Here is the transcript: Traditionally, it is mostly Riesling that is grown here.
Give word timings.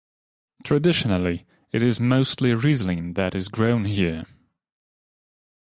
Traditionally, 0.63 1.45
it 1.71 1.83
is 1.83 1.99
mostly 2.01 2.55
Riesling 2.55 3.13
that 3.13 3.35
is 3.35 3.49
grown 3.49 3.85
here. 3.85 4.25